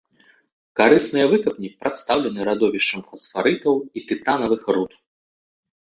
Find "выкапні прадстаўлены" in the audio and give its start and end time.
1.33-2.39